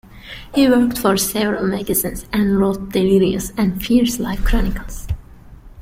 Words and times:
He 0.55 0.67
worked 0.67 0.97
for 0.97 1.15
several 1.15 1.67
magazines 1.67 2.25
and 2.33 2.57
wrote 2.57 2.89
delirious 2.91 3.51
and 3.55 3.85
fierce 3.85 4.17
life-chronicles. 4.17 5.05